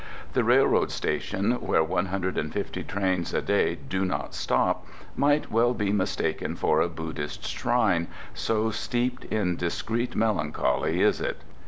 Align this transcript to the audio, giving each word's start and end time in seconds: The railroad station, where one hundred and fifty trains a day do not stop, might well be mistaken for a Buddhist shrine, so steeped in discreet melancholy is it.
The 0.33 0.43
railroad 0.43 0.89
station, 0.89 1.51
where 1.63 1.83
one 1.83 2.07
hundred 2.07 2.35
and 2.35 2.51
fifty 2.51 2.83
trains 2.83 3.35
a 3.35 3.41
day 3.43 3.75
do 3.87 4.03
not 4.03 4.33
stop, 4.33 4.87
might 5.15 5.51
well 5.51 5.75
be 5.75 5.91
mistaken 5.93 6.55
for 6.55 6.81
a 6.81 6.89
Buddhist 6.89 7.43
shrine, 7.45 8.07
so 8.33 8.71
steeped 8.71 9.25
in 9.25 9.57
discreet 9.57 10.15
melancholy 10.15 11.01
is 11.03 11.21
it. 11.21 11.41